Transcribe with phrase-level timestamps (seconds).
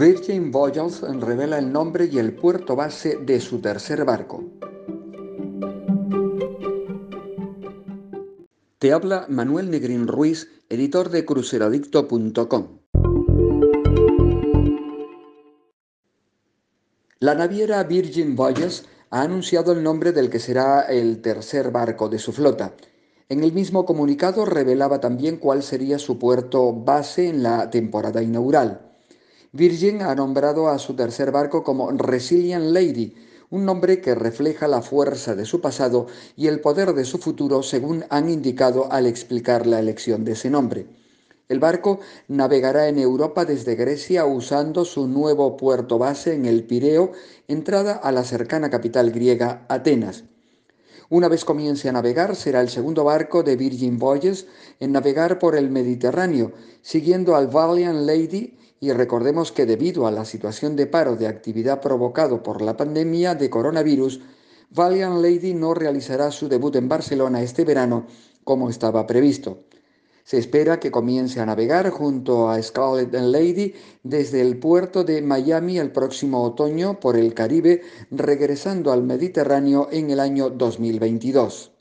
[0.00, 4.42] Virgin Voyages revela el nombre y el puerto base de su tercer barco.
[8.78, 12.78] Te habla Manuel Negrín Ruiz, editor de cruceradicto.com.
[17.18, 22.18] La naviera Virgin Voyages ha anunciado el nombre del que será el tercer barco de
[22.18, 22.74] su flota.
[23.28, 28.86] En el mismo comunicado revelaba también cuál sería su puerto base en la temporada inaugural.
[29.52, 33.16] Virgin ha nombrado a su tercer barco como Resilient Lady,
[33.50, 37.64] un nombre que refleja la fuerza de su pasado y el poder de su futuro,
[37.64, 40.86] según han indicado al explicar la elección de ese nombre.
[41.48, 47.10] El barco navegará en Europa desde Grecia usando su nuevo puerto base en el Pireo,
[47.48, 50.29] entrada a la cercana capital griega, Atenas.
[51.12, 54.46] Una vez comience a navegar, será el segundo barco de Virgin Voyages
[54.78, 56.52] en navegar por el Mediterráneo,
[56.82, 61.80] siguiendo al Valiant Lady y recordemos que debido a la situación de paro de actividad
[61.80, 64.20] provocado por la pandemia de coronavirus,
[64.70, 68.06] Valiant Lady no realizará su debut en Barcelona este verano
[68.44, 69.64] como estaba previsto.
[70.30, 75.76] Se espera que comience a navegar junto a Scarlet Lady desde el puerto de Miami
[75.80, 81.72] el próximo otoño por el Caribe, regresando al Mediterráneo en el año 2022.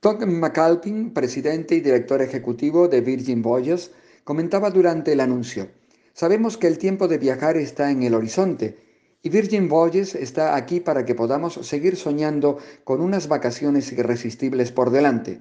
[0.00, 3.92] Todd McAlpin, presidente y director ejecutivo de Virgin Voyages,
[4.24, 5.68] comentaba durante el anuncio,
[6.14, 8.85] Sabemos que el tiempo de viajar está en el horizonte
[9.28, 15.40] Virgin Voyages está aquí para que podamos seguir soñando con unas vacaciones irresistibles por delante.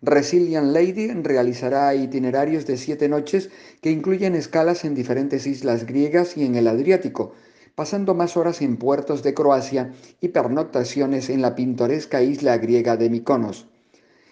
[0.00, 6.44] Resilient Lady realizará itinerarios de siete noches que incluyen escalas en diferentes islas griegas y
[6.44, 7.32] en el Adriático,
[7.74, 13.10] pasando más horas en puertos de Croacia y pernoctaciones en la pintoresca isla griega de
[13.10, 13.66] Mykonos.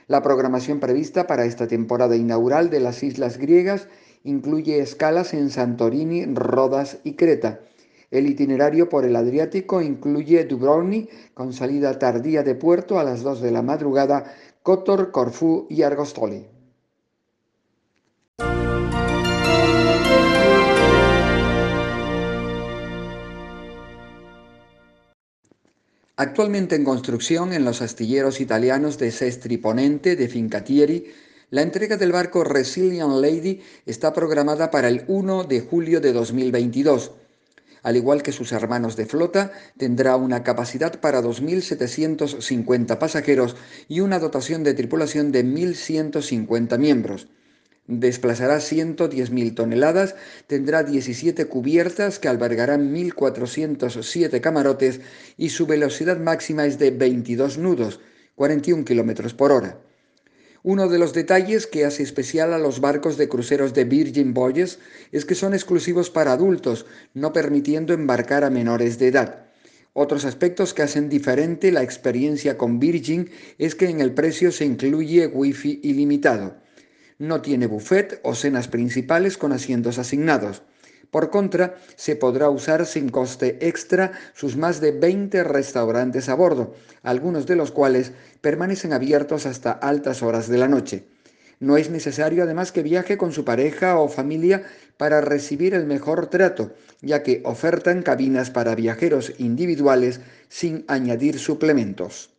[0.08, 3.88] La programación prevista para esta temporada inaugural de las islas griegas
[4.22, 7.60] incluye escalas en Santorini, Rodas y Creta,
[8.10, 13.40] el itinerario por el Adriático incluye Dubrovnik, con salida tardía de puerto a las 2
[13.40, 16.46] de la madrugada, Kotor, Corfú y Argostoli.
[26.18, 31.12] Actualmente en construcción en los astilleros italianos de Sestri Ponente de Fincatieri,
[31.50, 37.12] la entrega del barco Resilient Lady está programada para el 1 de julio de 2022
[37.86, 43.54] al igual que sus hermanos de flota, tendrá una capacidad para 2.750 pasajeros
[43.86, 47.28] y una dotación de tripulación de 1.150 miembros.
[47.86, 50.16] Desplazará 110.000 toneladas,
[50.48, 55.00] tendrá 17 cubiertas que albergarán 1.407 camarotes
[55.36, 58.00] y su velocidad máxima es de 22 nudos,
[58.34, 59.78] 41 km por hora.
[60.66, 64.80] Uno de los detalles que hace especial a los barcos de cruceros de Virgin Voyages
[65.12, 69.46] es que son exclusivos para adultos, no permitiendo embarcar a menores de edad.
[69.92, 74.64] Otros aspectos que hacen diferente la experiencia con Virgin es que en el precio se
[74.64, 76.56] incluye wifi ilimitado.
[77.20, 80.62] No tiene buffet o cenas principales con asientos asignados.
[81.10, 86.74] Por contra, se podrá usar sin coste extra sus más de 20 restaurantes a bordo,
[87.02, 91.06] algunos de los cuales permanecen abiertos hasta altas horas de la noche.
[91.58, 94.64] No es necesario además que viaje con su pareja o familia
[94.98, 102.35] para recibir el mejor trato, ya que ofertan cabinas para viajeros individuales sin añadir suplementos.